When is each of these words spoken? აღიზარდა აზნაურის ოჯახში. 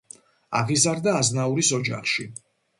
აღიზარდა 0.59 1.15
აზნაურის 1.19 1.71
ოჯახში. 1.81 2.29